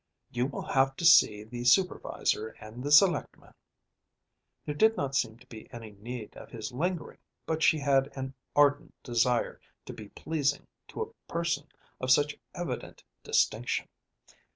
[0.31, 3.51] "You will have to see the supervisor and the selectmen."
[4.65, 8.33] There did not seem to be any need of his lingering, but she had an
[8.55, 11.67] ardent desire to be pleasing to a person
[11.99, 13.89] of such evident distinction.